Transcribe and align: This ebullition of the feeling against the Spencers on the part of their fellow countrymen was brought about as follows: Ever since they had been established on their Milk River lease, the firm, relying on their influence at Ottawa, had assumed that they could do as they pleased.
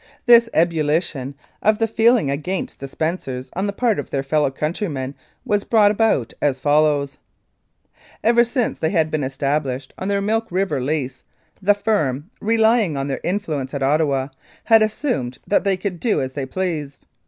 This 0.25 0.49
ebullition 0.51 1.35
of 1.61 1.77
the 1.77 1.87
feeling 1.87 2.31
against 2.31 2.79
the 2.79 2.87
Spencers 2.87 3.51
on 3.53 3.67
the 3.67 3.71
part 3.71 3.99
of 3.99 4.09
their 4.09 4.23
fellow 4.23 4.49
countrymen 4.49 5.13
was 5.45 5.63
brought 5.63 5.91
about 5.91 6.33
as 6.41 6.59
follows: 6.59 7.19
Ever 8.23 8.43
since 8.43 8.79
they 8.79 8.89
had 8.89 9.11
been 9.11 9.23
established 9.23 9.93
on 9.99 10.07
their 10.07 10.19
Milk 10.19 10.47
River 10.51 10.81
lease, 10.81 11.21
the 11.61 11.75
firm, 11.75 12.31
relying 12.41 12.97
on 12.97 13.09
their 13.09 13.21
influence 13.23 13.75
at 13.75 13.83
Ottawa, 13.83 14.29
had 14.63 14.81
assumed 14.81 15.37
that 15.45 15.65
they 15.65 15.77
could 15.77 15.99
do 15.99 16.19
as 16.19 16.33
they 16.33 16.47
pleased. 16.47 17.05